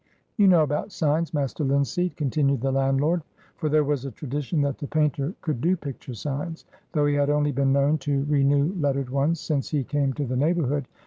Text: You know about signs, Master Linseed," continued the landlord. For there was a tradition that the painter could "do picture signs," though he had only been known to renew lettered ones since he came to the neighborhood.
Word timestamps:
You 0.35 0.47
know 0.47 0.63
about 0.63 0.91
signs, 0.91 1.31
Master 1.31 1.63
Linseed," 1.63 2.15
continued 2.17 2.61
the 2.61 2.71
landlord. 2.71 3.21
For 3.57 3.69
there 3.69 3.83
was 3.83 4.03
a 4.03 4.09
tradition 4.09 4.61
that 4.61 4.79
the 4.79 4.87
painter 4.87 5.35
could 5.41 5.61
"do 5.61 5.77
picture 5.77 6.15
signs," 6.15 6.65
though 6.93 7.05
he 7.05 7.13
had 7.13 7.29
only 7.29 7.51
been 7.51 7.71
known 7.71 7.99
to 7.99 8.23
renew 8.25 8.73
lettered 8.73 9.11
ones 9.11 9.39
since 9.39 9.69
he 9.69 9.83
came 9.83 10.11
to 10.13 10.25
the 10.25 10.35
neighborhood. 10.35 10.87